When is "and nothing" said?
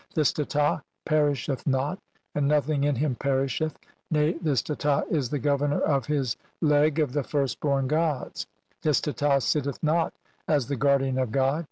2.33-2.83